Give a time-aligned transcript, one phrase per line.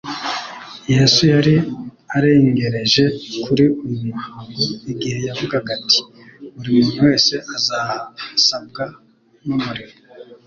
[0.93, 1.55] Yesu yari
[2.15, 3.03] arengereje
[3.43, 5.99] kuri uyu muhango igihe yavugaga ati:
[6.53, 8.83] «Buri muntu wese azasabwa
[9.45, 9.95] n'umuriro.